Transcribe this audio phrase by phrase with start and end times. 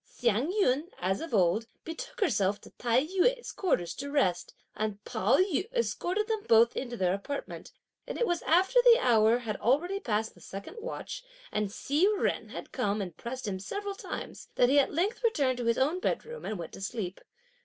[0.03, 5.37] Hsiang yün, as of old, betook herself to Tai yü's quarters to rest, and Pao
[5.37, 7.71] yü escorted them both into their apartment,
[8.07, 12.49] and it was after the hour had already past the second watch, and Hsi Jen
[12.49, 15.99] had come and pressed him several times, that he at length returned to his own
[15.99, 17.21] bedroom and went to sleep.